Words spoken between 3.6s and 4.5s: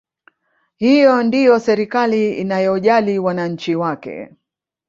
wake